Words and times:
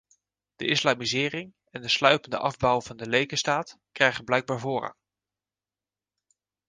De 0.55 0.65
islamisering 0.65 1.53
en 1.71 1.81
de 1.81 1.87
sluipende 1.87 2.37
afbouw 2.37 2.81
van 2.81 2.97
de 2.97 3.07
lekenstaat 3.07 3.77
krijgen 3.91 4.23
blijkbaar 4.23 4.59
voorrang. 4.59 4.95